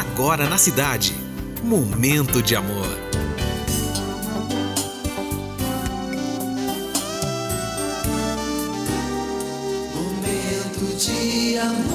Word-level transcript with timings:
agora 0.00 0.48
na 0.48 0.56
cidade. 0.56 1.14
Momento 1.62 2.42
de 2.42 2.56
amor. 2.56 2.88
Momento 9.94 10.96
de 10.96 11.58
amor. 11.58 11.90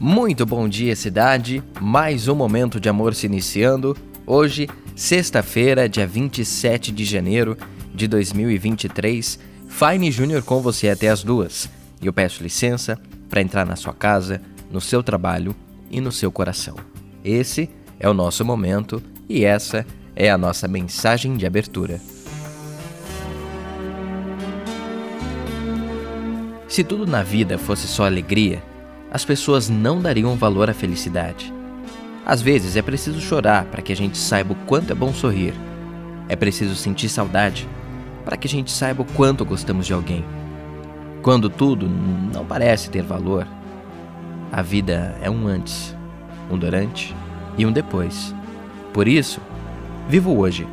Muito 0.00 0.44
bom 0.44 0.68
dia, 0.68 0.96
cidade. 0.96 1.62
Mais 1.80 2.26
um 2.26 2.34
momento 2.34 2.80
de 2.80 2.88
amor 2.88 3.14
se 3.14 3.26
iniciando. 3.26 3.96
Hoje, 4.26 4.68
sexta-feira, 4.96 5.88
dia 5.88 6.08
27 6.08 6.90
de 6.90 7.04
janeiro 7.04 7.56
de 7.94 8.08
2023. 8.08 9.38
Fine 9.68 10.10
Júnior 10.10 10.42
com 10.42 10.60
você 10.60 10.88
até 10.88 11.08
as 11.08 11.22
duas. 11.22 11.70
E 12.02 12.06
eu 12.06 12.12
peço 12.12 12.42
licença 12.42 12.98
para 13.30 13.40
entrar 13.40 13.64
na 13.64 13.76
sua 13.76 13.94
casa, 13.94 14.40
no 14.74 14.80
seu 14.80 15.04
trabalho 15.04 15.54
e 15.88 16.00
no 16.00 16.10
seu 16.10 16.32
coração. 16.32 16.74
Esse 17.24 17.70
é 18.00 18.08
o 18.08 18.12
nosso 18.12 18.44
momento 18.44 19.00
e 19.28 19.44
essa 19.44 19.86
é 20.16 20.28
a 20.28 20.36
nossa 20.36 20.66
mensagem 20.66 21.36
de 21.36 21.46
abertura. 21.46 22.00
Se 26.66 26.82
tudo 26.82 27.06
na 27.06 27.22
vida 27.22 27.56
fosse 27.56 27.86
só 27.86 28.04
alegria, 28.04 28.60
as 29.12 29.24
pessoas 29.24 29.68
não 29.68 30.02
dariam 30.02 30.34
valor 30.34 30.68
à 30.68 30.74
felicidade. 30.74 31.54
Às 32.26 32.42
vezes 32.42 32.74
é 32.74 32.82
preciso 32.82 33.20
chorar 33.20 33.66
para 33.66 33.80
que 33.80 33.92
a 33.92 33.96
gente 33.96 34.18
saiba 34.18 34.54
o 34.54 34.66
quanto 34.66 34.90
é 34.90 34.94
bom 34.94 35.14
sorrir. 35.14 35.54
É 36.28 36.34
preciso 36.34 36.74
sentir 36.74 37.08
saudade 37.08 37.68
para 38.24 38.36
que 38.36 38.48
a 38.48 38.50
gente 38.50 38.72
saiba 38.72 39.02
o 39.02 39.12
quanto 39.12 39.44
gostamos 39.44 39.86
de 39.86 39.92
alguém. 39.92 40.24
Quando 41.22 41.48
tudo 41.48 41.88
não 41.88 42.44
parece 42.44 42.90
ter 42.90 43.04
valor, 43.04 43.46
a 44.54 44.62
vida 44.62 45.16
é 45.20 45.28
um 45.28 45.48
antes, 45.48 45.96
um 46.48 46.56
durante 46.56 47.12
e 47.58 47.66
um 47.66 47.72
depois. 47.72 48.32
Por 48.92 49.08
isso, 49.08 49.40
viva 50.08 50.30
o 50.30 50.38
hoje, 50.38 50.64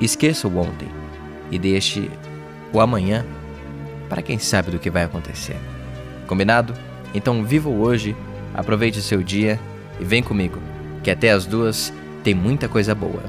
esqueça 0.00 0.48
o 0.48 0.58
ontem 0.58 0.88
e 1.48 1.56
deixe 1.56 2.10
o 2.72 2.80
amanhã 2.80 3.24
para 4.08 4.22
quem 4.22 4.40
sabe 4.40 4.72
do 4.72 4.78
que 4.80 4.90
vai 4.90 5.04
acontecer. 5.04 5.56
Combinado? 6.26 6.74
Então 7.14 7.44
viva 7.44 7.68
o 7.68 7.80
hoje, 7.80 8.16
aproveite 8.52 8.98
o 8.98 9.02
seu 9.02 9.22
dia 9.22 9.56
e 10.00 10.04
vem 10.04 10.20
comigo, 10.20 10.58
que 11.04 11.10
até 11.10 11.30
as 11.30 11.46
duas 11.46 11.92
tem 12.24 12.34
muita 12.34 12.68
coisa 12.68 12.92
boa. 12.92 13.22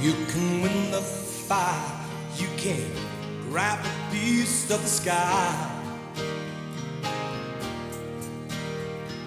You 0.00 0.12
can 0.28 0.62
win 0.62 0.90
the 0.90 1.00
fight, 1.00 2.06
you 2.36 2.48
can 2.56 2.90
grab 3.48 3.78
a 3.84 4.12
piece 4.12 4.70
of 4.70 4.82
the 4.82 4.88
sky. 4.88 5.70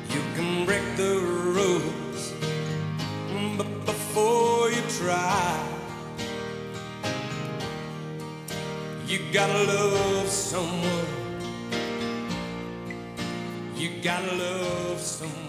You 0.10 0.22
can 0.36 0.66
break 0.66 0.84
the 0.98 1.20
rules, 1.20 2.34
but 3.58 3.86
before 3.86 4.70
you 4.70 4.82
try, 5.00 5.64
you 9.08 9.20
gotta 9.32 9.64
love 9.64 10.28
someone. 10.28 11.08
You 13.76 14.02
gotta 14.02 14.36
love 14.36 15.00
someone. 15.00 15.47